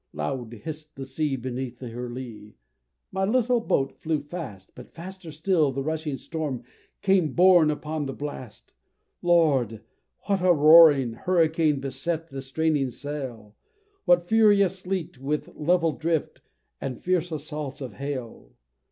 Loud 0.13 0.51
hiss'd 0.51 0.95
the 0.95 1.05
sea 1.05 1.35
beneath 1.35 1.79
her 1.79 2.09
lee 2.09 2.55
my 3.11 3.23
little 3.23 3.59
boat 3.61 3.91
flew 3.93 4.19
fast, 4.23 4.73
But 4.73 4.89
faster 4.95 5.31
still 5.31 5.71
the 5.71 5.83
rushing 5.83 6.17
storm 6.17 6.63
came 7.03 7.33
borne 7.33 7.69
upon 7.69 8.07
the 8.07 8.13
blast. 8.13 8.73
Lord! 9.21 9.81
what 10.21 10.41
a 10.41 10.53
roaring 10.53 11.13
hurricane 11.13 11.79
beset 11.81 12.31
the 12.31 12.41
straining 12.41 12.89
sail! 12.89 13.55
What 14.05 14.27
furious 14.27 14.79
sleet, 14.79 15.19
with 15.19 15.55
level 15.55 15.91
drift, 15.91 16.41
and 16.81 16.99
fierce 16.99 17.31
assaults 17.31 17.79
of 17.79 17.93
hail! 17.93 18.53